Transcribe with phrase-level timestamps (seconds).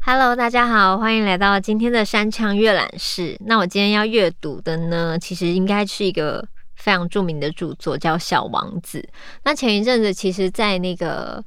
[0.00, 3.34] Hello，大家好，欢迎来到今天的山枪阅览室。
[3.46, 8.98] 那我今天要阅读的呢，其实应该是一个非常著名的著作，叫《小王子》。
[9.44, 11.42] 那前一阵子，其实，在那个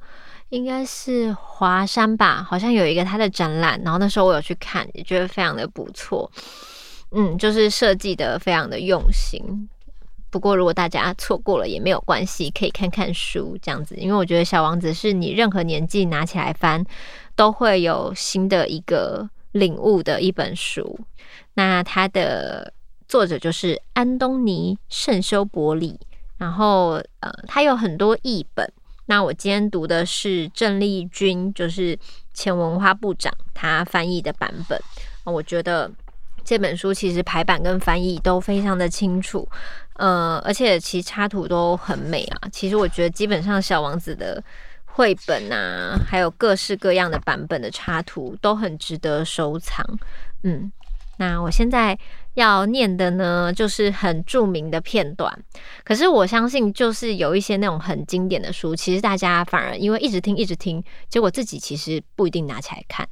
[0.48, 6.28] 应该是华山吧，好像有一个他的展览，然后那时候我有去看，也觉得非常的不错。
[7.10, 9.68] 嗯，就是设计的非常的用心。
[10.30, 16.84] 不过，如果大家错过了也没有关系，可以看看书这样子，因为我觉得《小王子》是你任何年纪拿起来翻。
[17.38, 20.98] 都会有新的一个领悟的一本书。
[21.54, 22.72] 那它的
[23.06, 26.00] 作者就是安东尼圣修伯里，
[26.36, 28.68] 然后呃，他有很多译本。
[29.06, 31.96] 那我今天读的是郑丽君，就是
[32.34, 34.76] 前文化部长他翻译的版本。
[35.22, 35.88] 我觉得
[36.48, 39.46] 这本书其实排版跟翻译都非常的清楚，
[39.96, 42.48] 呃，而且其实插图都很美啊。
[42.50, 44.42] 其实我觉得基本上小王子的。
[44.90, 49.86] 绘本啊，还有各式各样的版本的插图都很值得收藏。
[50.42, 50.72] 嗯，
[51.18, 51.96] 那我现在
[52.34, 55.32] 要念的呢，就是很著名的片段。
[55.84, 63.08] 可是我相信，就是有一些那种很经典的书，其实大家反而因为一直听一直听，结果自己其实不一定拿起来看。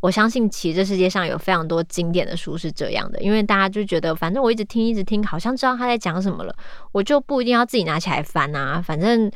[0.00, 6.54] 我相信，其实这世界上有非常多经典的书是这样的，因为大家就觉得，反正我一直听一直听，好像知道他在讲什么了，
[6.92, 9.30] 我就不一定要自己拿起来翻啊，反正。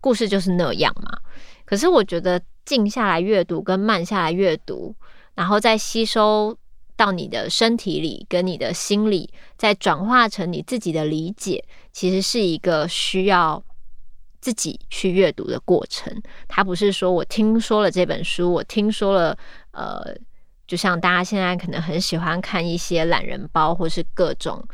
[0.00, 1.18] 故事就是那样嘛，
[1.64, 4.94] 可是我觉得静下来阅读跟慢下来阅读，
[5.34, 6.56] 然后再吸收
[6.96, 13.60] 到你的身体里跟你的心里，再转化成你自己的理解，其实是一个需要
[14.40, 16.16] 自己去阅读的过程。
[16.46, 19.36] 它不是说我听说了这本书，我听说了，
[19.78, 20.14] 呃，
[20.66, 24.66] 就像大家现在可能很喜欢看一些懒人包，或是各种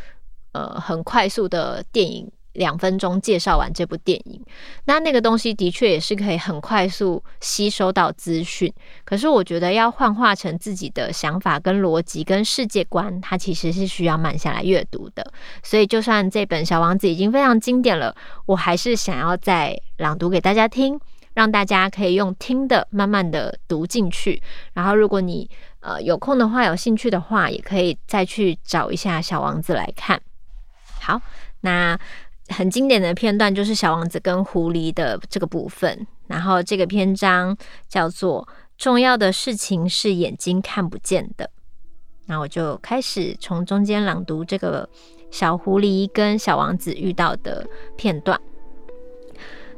[0.52, 2.32] 呃很快速的电影。
[2.54, 4.40] 两分钟介绍完这部电影，
[4.84, 8.72] 那那个东西的确也是可以很快速吸收到资讯。
[9.04, 15.32] 可是我觉得要幻化成自己的想法、跟逻辑、跟世界观，它其实是需要慢下来阅读的。
[15.64, 18.14] 所以，就算这本《小王子》已经非常经典了，
[18.46, 20.96] 我还是想要再朗读给大家听，
[21.34, 24.42] 让大家可以用听的慢慢的读进去。
[24.72, 25.50] 然后，如果你
[25.80, 30.20] 呃有空的话、有兴趣的话，也可以再去找一下《小王子》来看。
[31.00, 31.20] 好，
[31.60, 31.98] 那。
[32.48, 37.56] 很经典的片段就是小王子跟狐狸的这个部分，然后这个篇章
[37.88, 38.46] 叫做
[38.76, 41.48] “重要的事情是眼睛看不见的”。
[42.28, 44.86] 那我就开始从中间朗读这个
[45.30, 47.66] 小狐狸跟小王子遇到的
[47.96, 48.38] 片段。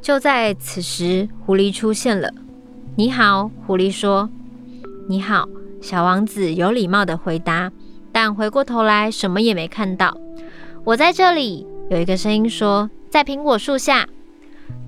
[0.01, 2.31] 就在此时，狐狸出现了。
[2.95, 4.29] “你好。”狐狸说。
[5.09, 5.47] “你好。”
[5.81, 7.71] 小王子有礼貌的回答，
[8.11, 10.17] 但回过头来什么也没看到。
[10.83, 14.07] “我在这里。”有一个声音说：“在苹果树下。”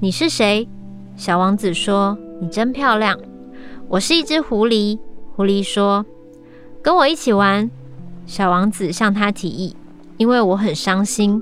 [0.01, 0.67] 你是谁？
[1.15, 3.19] 小王子说：“你真漂亮。”
[3.87, 4.99] 我是一只狐狸。
[5.35, 6.05] 狐狸说
[6.81, 7.69] ：“跟我一起玩。”
[8.25, 9.75] 小王子向他提议
[10.17, 11.41] ：“因为我很伤心。”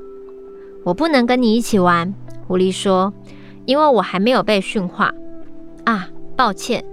[0.84, 2.14] 我不能跟你一起玩。
[2.48, 3.12] 狐狸说
[3.68, 5.14] ：“因为我还没有被驯化。”
[5.86, 6.84] 啊，抱歉。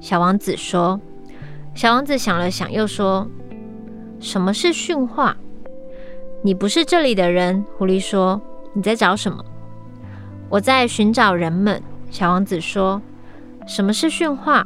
[0.00, 1.00] 小王子说。
[1.74, 3.28] 小王子想了想，又说
[4.18, 5.36] ：“什么是驯化？”
[6.42, 8.40] 你不是这里的人，狐狸说
[8.74, 9.44] ：“你在找什么？”
[10.50, 11.82] 我在寻找人们。
[12.10, 13.00] 小王子说
[13.66, 14.64] ：“什么是驯化？”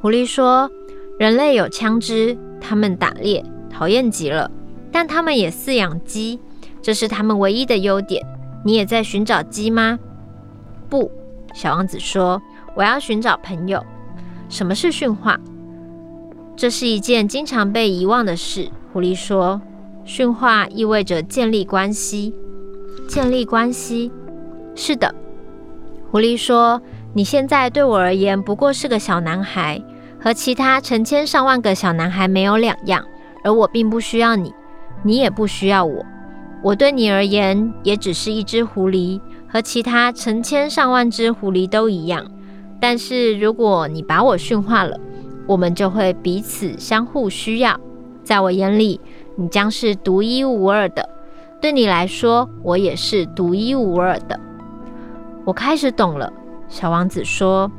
[0.00, 0.70] 狐狸说
[1.18, 4.50] ：“人类有枪支，他们打猎，讨厌极了，
[4.92, 6.38] 但他们也饲养鸡，
[6.82, 8.24] 这是他们唯一的优点。
[8.64, 9.98] 你也在寻找鸡吗？”
[10.90, 11.10] 不，
[11.54, 12.42] 小王子说
[12.76, 13.82] ：“我要寻找朋友。”
[14.50, 15.38] 什么是驯化？
[16.56, 18.68] 这是一件经常被遗忘的事。
[18.92, 19.62] 狐狸说。
[20.02, 22.34] 驯化意味着建立关系，
[23.06, 24.10] 建立关系，
[24.74, 25.14] 是的。
[26.10, 26.80] 狐狸说
[27.14, 29.80] ：“你现在对我而言不过是个小男孩，
[30.18, 33.04] 和其他成千上万个小男孩没有两样，
[33.44, 34.52] 而我并不需要你，
[35.04, 36.04] 你也不需要我。
[36.62, 39.20] 我对你而言也只是一只狐狸，
[39.50, 42.30] 和其他成千上万只狐狸都一样。
[42.80, 44.98] 但是如果你把我驯化了，
[45.46, 47.78] 我们就会彼此相互需要。
[48.22, 49.00] 在我眼里。”
[49.36, 51.08] 你将是独一无二的，
[51.62, 54.38] 对你来说，我也是独一无二的。
[55.46, 56.30] 我开始懂了，
[56.68, 57.70] 小王子说：“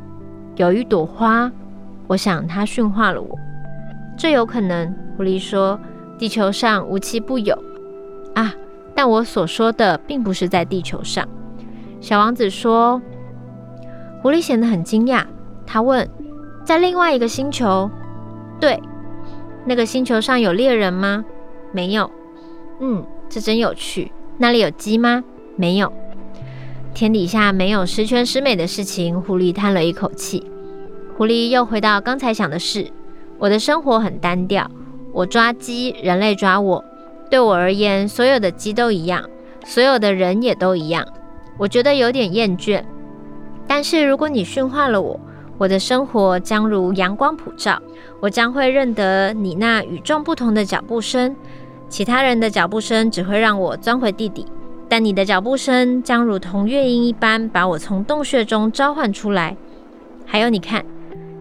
[0.58, 1.52] 有一朵花，
[2.08, 3.38] 我想它驯化了我。”
[4.18, 5.80] 这有可能，狐狸说
[6.18, 7.56] ：“地球上无奇不有
[8.34, 8.52] 啊。”
[8.96, 11.28] 但我所说的并不是在地球上。
[12.02, 13.02] 小王子说
[14.22, 15.24] ：“狐狸显得很惊讶，
[15.66, 16.10] 他问：
[16.66, 17.90] 在另外一个星球？
[18.60, 18.82] 对，
[19.66, 21.24] 那个星球上有猎人吗？”
[21.72, 22.12] 没有。
[22.80, 24.12] 嗯，这真有趣。
[24.40, 25.24] 那里有鸡吗？
[25.56, 25.94] 没有。
[26.94, 29.22] 天底下没有十全十美的事情。
[29.22, 30.52] 狐狸叹了一口气。
[31.16, 32.92] 狐狸又回到刚才想的事。
[33.38, 34.70] 我的生活很单调。
[35.14, 36.84] 我抓鸡，人类抓我。
[37.30, 39.24] 对我而言，所有的鸡都一样，
[39.64, 41.06] 所有的人也都一样。
[41.62, 42.84] 我觉得有点厌倦。
[43.68, 45.20] 但是如果你驯化了我，
[45.60, 47.80] 我的生活将如阳光普照。
[48.20, 51.36] 我将会认得你那与众不同的脚步声。
[51.88, 54.48] 其他人的脚步声只会让我钻回地底，
[54.90, 59.56] 但你的脚步声将如同乐音一般，把我从洞穴中召唤出来。
[60.26, 60.84] 还有，你看，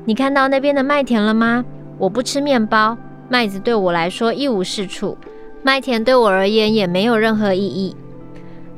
[0.05, 1.65] 你看到那边的麦田了吗？
[1.97, 2.95] 我不吃面包，
[3.31, 5.17] 麦子对我来说一无是处。
[5.63, 7.97] 麦田对我而言也没有任何意义，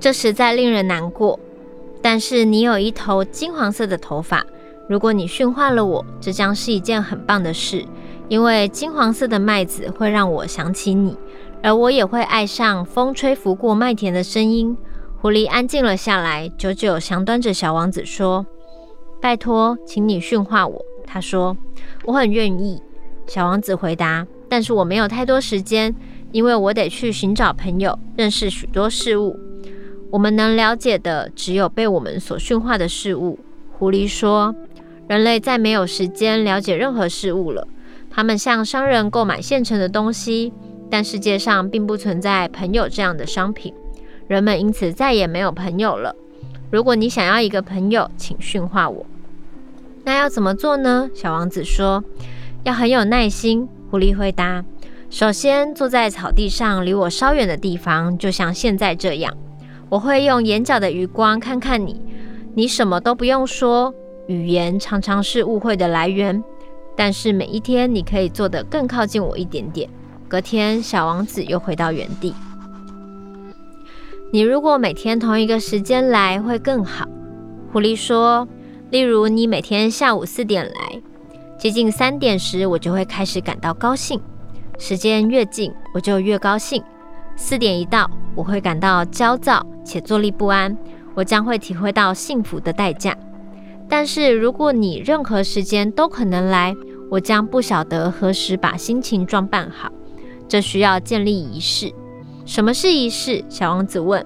[0.03, 1.39] 这实在令人难过。
[2.03, 4.45] 但是你有一头金黄色的头发，
[4.89, 7.87] 如果你驯化了我，这将是一件很棒的事，
[8.27, 11.17] 因为金黄色的麦子会让我想起你，
[11.63, 14.77] 而我也会爱上风吹拂过麦田的声音。
[15.21, 18.45] 狐狸安静了下来，久久详端着小王子说
[19.23, 21.57] ：“拜托，请你驯化我。”他说
[22.07, 22.83] ：“我很愿意。”
[23.29, 25.95] 小王子回答：“但是我没有太多时间。”
[26.33, 29.39] 因为我得去寻找朋友，认识许多事物。
[30.13, 33.39] 我们能了解的只有被我们所驯化的事物。
[33.79, 34.55] 狐狸说
[35.09, 37.67] ：“人类再没有时间了解任何事物了。
[38.11, 40.53] 他们向商人购买现成的东西，
[40.91, 43.73] 但世界上并不存在朋友这样的商品。
[44.29, 46.15] 人们因此再也没有朋友了。
[46.71, 49.07] 如果你想要一个朋友，请驯化我。
[50.05, 52.05] 那要怎么做呢？”小王子说
[52.65, 54.63] ：“要很有耐心。”狐狸回答。
[55.09, 59.35] 首先，坐在草地上，离我稍远的地方，就像现在这样。
[59.93, 62.01] 我会用眼角的余光看看你。
[62.55, 63.95] 你什么都不用说，
[64.27, 66.43] 语言常常是误会的来源。
[66.97, 69.87] 但是每一天，你可以做得更靠近我一点点。
[70.29, 72.35] 隔天，小王子又回到原地。
[74.33, 77.07] 你如果每天同一个时间来，会更好。
[77.71, 78.49] 狐狸说
[78.89, 81.03] ：“例如，你每天下午四点来，
[81.59, 84.19] 接近三点时，我就会开始感到高兴。”
[84.81, 86.83] 时间越近，我就越高兴。
[87.37, 90.77] 四点一到，我会感到焦躁且坐立不安。
[91.15, 93.15] 我将会体会到幸福的代价。
[93.89, 96.75] 但是，如果你任何时间都可能来，
[97.11, 99.93] 我将不晓得何时把心情装扮好。
[100.49, 101.93] 这需要建立仪式。
[102.47, 103.45] 什么是仪式？
[103.51, 104.25] 小王子问。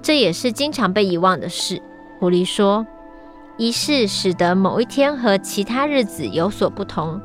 [0.00, 1.82] 这也是经常被遗忘的事。
[2.18, 2.86] 狐狸说：
[3.58, 7.20] 仪式使得某一天和其他日子有所不同。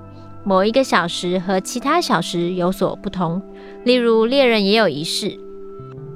[0.50, 3.40] 某一个小时和其他小时有所不同。
[3.84, 5.40] 例如，猎人也有仪式。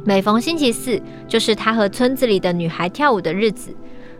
[0.03, 3.75] 每逢星期四，就是他和村子里的女孩跳舞的日子。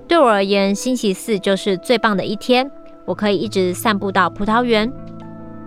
[0.07, 2.69] 对我而言，星期四就是最棒的一天。
[3.05, 4.93] 我可以一直散步到葡萄园。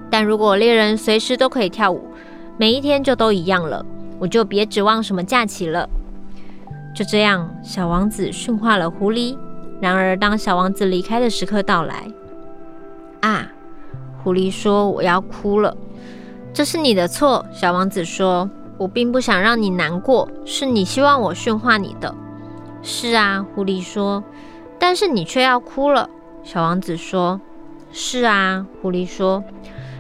[0.08, 2.06] 但如果猎人随时都可以跳舞，
[2.56, 3.84] 每一天就都一样了，
[4.20, 5.88] 我就别指望什么假期了。
[6.94, 9.36] 就这样，小王子驯化了狐狸。
[9.80, 12.06] 然而，当小王子离开的时刻到来，
[13.22, 13.50] 啊！
[14.26, 15.76] 狐狸说：“我要哭了，
[16.52, 22.12] 这是你的错。”小王子说：“我并不想让你难过，是你希望我驯化你的。”
[22.82, 24.24] 是啊，狐狸说
[24.80, 26.10] ：“但是你却要哭了。”
[26.42, 27.40] 小王子说
[27.92, 29.44] ：“是啊。”狐狸说：“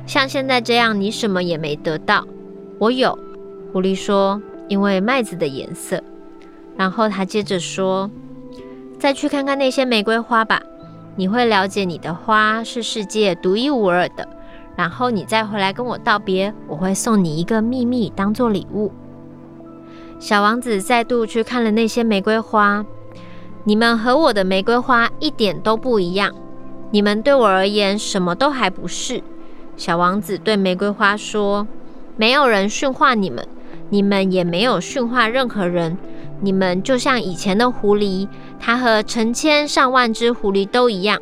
[0.08, 2.26] 像现在这样，你什么也没得到。”
[2.80, 3.16] 我有，
[3.72, 6.02] 狐狸说：“因为麦子的颜色。”
[6.76, 8.10] 然后他接着说
[8.98, 10.60] ：“再去看看那些玫瑰花吧。”
[11.16, 14.28] 你会了解你的花是世界独一无二的，
[14.76, 18.92] 然后你再回来跟我道别，我会送你一个秘密当做礼物。
[20.18, 22.84] 小王子再度去看了那些玫瑰花，
[23.64, 26.34] 你们和我的玫瑰花一点都不一样，
[26.90, 29.22] 你们对我而言什么都还不是。
[29.76, 31.66] 小王子对玫瑰花说
[32.16, 33.46] ：“没有人驯化你们，
[33.88, 35.96] 你们也没有驯化任何人。”
[36.40, 41.20] 你们就像以前的狐狸，它和成千上万只狐狸都一样。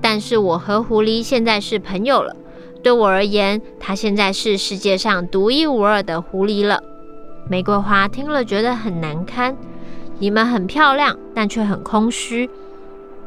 [0.00, 2.36] 但是我和狐狸现在是朋友了。
[2.82, 6.80] 对我而言，它现在是世界上独一无二的狐狸了。
[7.48, 9.56] 玫瑰花听了觉得很难堪。
[10.18, 12.48] 你们很漂亮，但却很空虚。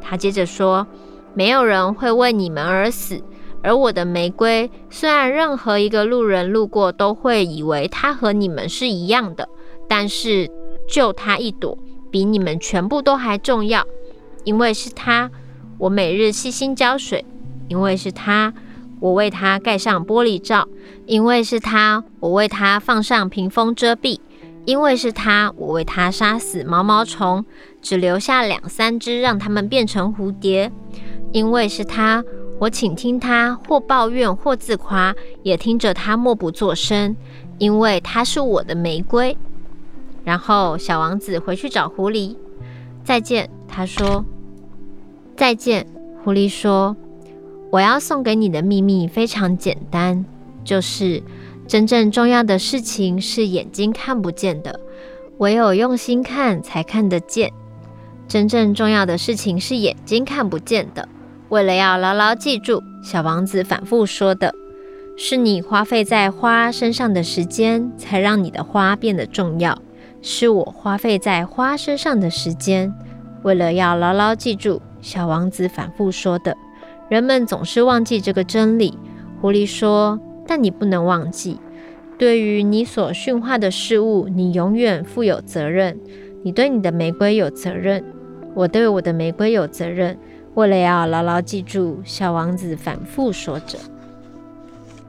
[0.02, 0.88] 他接着说
[1.36, 3.22] ：“没有人会为你们而死。
[3.62, 9.48] 而我的玫瑰，虽然任何一个路人路过都会以为它和你们是一样的，
[9.88, 10.50] 但是……”
[10.90, 11.78] 就它一朵，
[12.12, 13.88] 比你们全部都还重要，
[14.44, 15.32] 因为是它，
[15.78, 17.24] 我每日细心浇水；
[17.70, 18.54] 因为是它，
[19.00, 20.68] 我为它盖上玻璃罩；
[21.06, 24.20] 因为是它，我为它放上屏风遮蔽；
[24.66, 27.46] 因为是它，我为它杀死毛毛虫，
[27.82, 30.70] 只留下两三只，让它们变成蝴蝶；
[31.32, 32.24] 因为是它，
[32.60, 37.16] 我倾听他或抱怨或自夸，也听着他默不作声，
[37.58, 39.36] 因为他是我的玫瑰。
[40.24, 42.36] 然后小王子回去找狐狸，
[43.04, 43.50] 再见。
[43.68, 44.26] 他说
[45.36, 45.88] ：“再见。”
[46.24, 46.96] 狐狸说
[47.72, 50.26] ：“我要送给你的秘密非常简单，
[50.64, 51.24] 就是
[51.68, 54.80] 真正重要的事情是眼睛看不见的，
[55.38, 57.52] 唯有用心看才看得见。
[58.28, 61.08] 真正重要的事情是眼睛看不见的。
[61.50, 64.54] 为了要牢牢记住，小王子反复说的
[65.18, 69.82] 是你花费在花身上的时间，才让你的花变得重要。
[70.22, 72.94] 是我花费在花身上的时间。”
[73.44, 76.56] 为了要牢牢记住，小王子反复说的，
[77.10, 78.98] 人们总是忘记这个真理。
[79.42, 81.60] 狐狸说：“但你不能忘记，
[82.20, 86.00] 对于你所驯化的事物，你永远负有责任。
[86.44, 88.04] 你对你的玫瑰有责任，
[88.54, 90.18] 我对我的玫瑰有责任。
[90.54, 93.80] 为了要牢牢记住，小王子反复说着。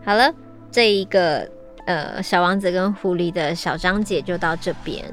[0.04, 0.32] 好了，
[0.70, 1.46] 这一个
[1.86, 5.04] 呃，小王子跟狐狸的小章节就到这边。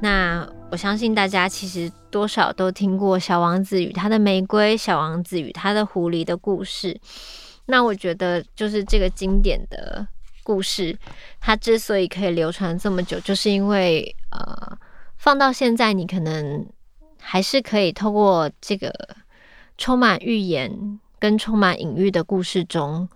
[0.00, 0.48] 那。
[0.70, 7.00] 我相信大家其实多少都听过小王子与他的玫瑰、小王子与他的狐狸的故事。
[7.64, 10.06] 那我觉得，就是这个经典的
[10.42, 10.94] 故事，
[11.40, 14.78] 它之所以可以流传这么久，就是因为呃，
[15.16, 16.66] 放到现在，你可能
[17.18, 18.92] 还是可以透过这个
[19.78, 23.08] 充满寓言跟充满隐喻的故事中，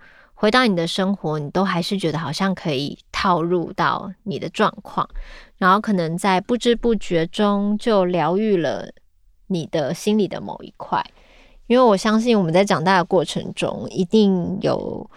[0.42, 5.08] 回到你的生活，你都还是觉得好像可以套入到你的状况。
[5.56, 8.90] 然后可能在不知不觉中就疗愈了
[9.46, 11.00] 你的心里的某一块，
[11.68, 15.08] 因为我相信我们在长大的过程中，一定有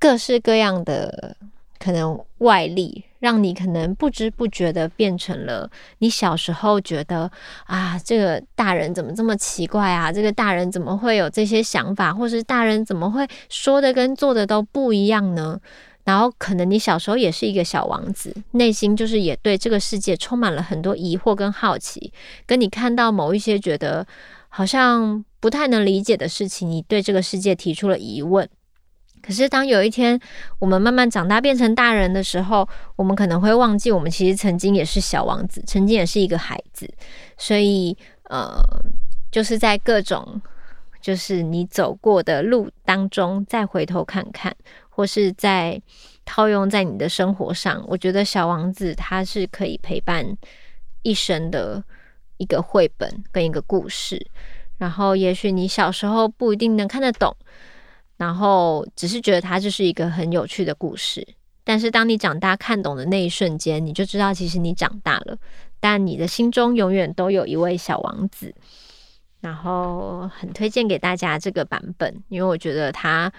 [0.00, 1.36] 各式各样的
[1.78, 7.30] 可能外力，让你可能不知不觉的变成了你小时候觉得
[7.66, 10.12] 啊，这个大人怎么这么奇怪啊？
[10.12, 15.60] 这个大人怎么会有这些想法，或是大人怎么会说的跟做的都不一样呢？
[16.04, 22.12] 然后可能你小时候也是一个小王子，内心就是也对这个世界充满了很多疑惑跟好奇，
[22.46, 24.06] 跟你看到某一些觉得
[24.48, 28.48] 好像不太能理解的事情，你对这个世界提出了疑问。
[29.26, 30.18] 可是当有一天
[30.60, 36.88] 我们慢慢长大变成大人的时候，我们可能会忘记我们其实曾经也是小王子，曾经也是一个孩子。
[37.36, 37.96] 所以
[38.30, 38.56] 呃，
[39.32, 40.40] 就是在各种
[41.00, 44.54] 就是你走过的路当中，再回头看看。
[44.88, 45.78] 或是在
[46.24, 50.24] 套用在你的生活上，我觉得《小王子》它是可以陪伴
[51.02, 51.84] 一生的
[52.38, 54.26] 一个绘本跟一个故事。
[54.78, 57.36] 然后，也许你小时候不一定能看得懂，
[58.16, 61.26] 然后只是觉得它就是一个很有趣的故事。
[61.64, 65.36] 但是，当你长大看懂的那一瞬间，你就知道其实你长大了。
[65.80, 68.54] 但你的心中永远都有一位小王子。
[69.40, 73.32] 然后，很推荐给大家这个版本，因为我觉得它。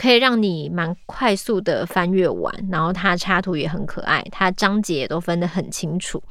[0.00, 6.22] 可以让你蛮快速的翻阅完，然后它插图也很可爱，它章节也都分得很清楚。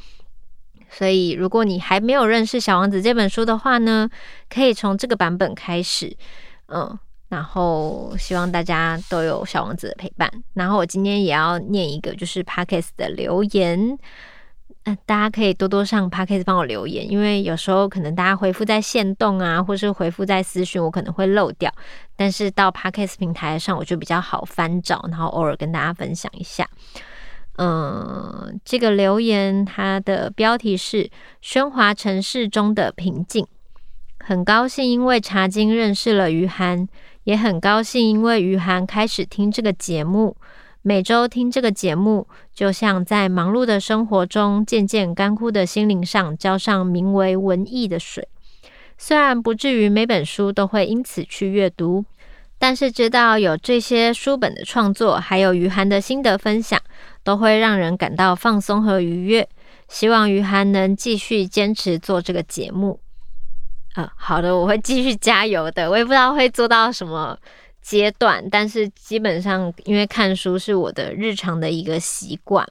[0.90, 4.10] 所以如果你还没有认识《小王子》这本书的话呢，
[4.50, 6.16] 可以从这个版本开始，
[6.68, 6.98] 嗯，
[7.30, 10.32] 然后希望大家都有小王子的陪伴。
[10.54, 13.98] 然后我今天也要念一个，就是 Podcast 的留言。
[15.06, 21.70] 大家可以多多上 Podcast 帮我留言，因为有时候可能大家回复在线动啊，或是回复在私讯，我可能会漏掉。
[22.16, 26.66] 但是到 Podcast 平台上，我就比较好翻找，然后偶尔跟大家分享一下。
[27.58, 31.10] 嗯，这个留言它的标题是
[31.44, 33.46] “喧哗城市中的平静”，
[34.24, 36.88] 很高兴因为茶经认识了于涵，
[37.28, 40.38] 也很高兴因为余涵开始听这个节目。
[40.82, 48.26] 每周听这个节目，就像在忙碌的生活中渐渐干枯的心灵上浇上名为文艺的水。
[48.98, 52.06] 虽然不至于每本书都会因此去阅读，
[52.58, 56.80] 但是知道有这些书本的创作，还有余涵的心得分享，
[57.26, 59.46] 都会让人感到放松和愉悦。
[59.90, 63.02] 希望余涵能继续坚持做这个节目。
[64.16, 65.90] 好的，我会继续加油的。
[65.90, 67.38] 我也不知道会做到什么。
[67.80, 72.68] 阶段，但是基本上，因为看书是我的日常的一个习惯，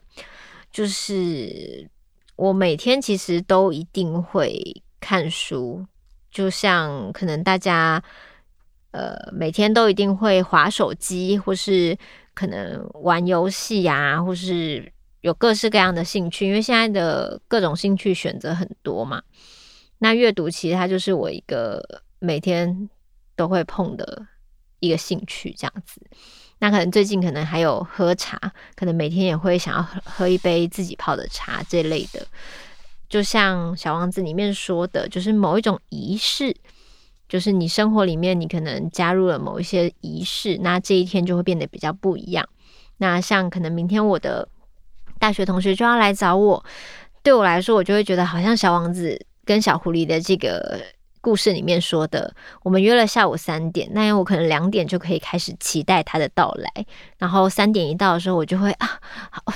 [0.70, 1.88] 就是
[2.36, 4.60] 我每天其实都一定会
[5.00, 5.86] 看书，
[6.30, 8.02] 就像可能大家
[8.90, 11.96] 呃每天都一定会滑手机，或是
[12.34, 14.92] 可能玩游戏呀，或是
[15.22, 19.22] 有各式各样的兴趣，因为现在的各种兴趣选择很多嘛。
[19.98, 22.88] 那阅读其实它就是我一个每天
[23.34, 24.26] 都会碰的。
[24.78, 26.02] 一个兴趣这样子，
[26.58, 28.38] 那可能最近可能还有喝茶，
[28.74, 32.24] 可能每天也会想要喝喝一杯自己泡的茶这类的。
[33.08, 36.54] 就像《小王子》里面说的，就是某一种仪式，
[37.26, 42.46] 就是你生活里面你可能加入了某一些仪式，那这一天就会变得比较不一样。
[42.98, 44.46] 那像可能明天我的
[45.18, 46.62] 大学同学就要来找我，
[47.22, 50.78] 对我来说，我就会觉得好像小王子跟小狐狸的这个
[51.22, 56.84] 故事里面说的，我们约了下午三点，那我可能两点就可以开始期待他的到来，
[57.16, 59.00] 然后三点一到的时候，我就会啊，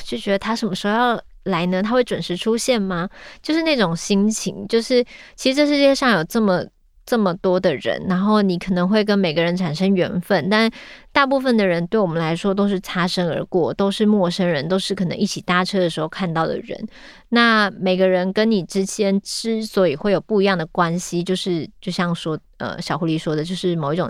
[0.05, 1.83] 就觉得他什么时候要来呢？
[1.83, 3.11] 他会准时出现吗？
[3.43, 5.05] 就是那种心情，就是
[5.35, 6.65] 其实这世界上有这么。
[7.11, 10.71] 这么多的人，然后你可能会跟每个人产生缘分，但
[11.11, 16.87] 大部分的人对我们来说都是擦身而过，都是陌生人，都是可能一起搭车的时候看到的人。
[17.31, 24.09] 那每个人跟你之间之所以会有不一样的关系，就是就像说，呃，小狐狸说的，就是某一种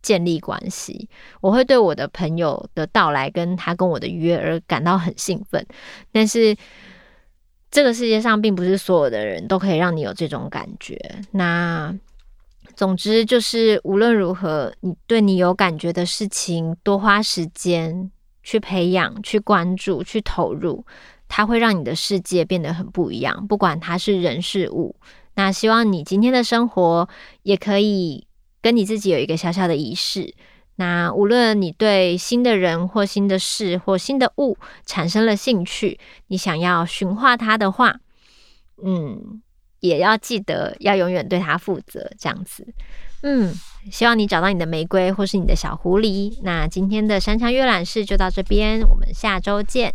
[0.00, 1.10] 建立关系。
[1.42, 5.66] 我会对我的朋友的到来跟他跟我的约而感到很兴奋，
[6.10, 6.56] 但是
[7.70, 10.98] 这个世界上并不是所有的人都可以让你有这种感觉。
[11.32, 11.94] 那。
[12.74, 18.10] 总之就是，无论如何，你对你有感觉的事情，多花时间
[18.42, 20.84] 去培养、去关注、去投入，
[21.28, 23.46] 它会让你的世界变得很不一样。
[23.46, 24.96] 不管它是人事物，
[25.34, 27.08] 那希望你今天的生活
[27.42, 28.26] 也可以
[28.60, 30.34] 跟你自己有一个小小的仪式。
[30.76, 38.00] 那无论你对新的人或新的事或新的物产生了兴趣，你想要驯化它的话，
[38.82, 39.42] 嗯。
[39.82, 42.66] 也要记得要永远对他负责，这样子。
[43.22, 43.52] 嗯，
[43.90, 46.38] 希望你找到你的玫瑰或是你的小狐狸。
[46.42, 49.92] 那今天的山羌阅览室就到这边，我们下周见。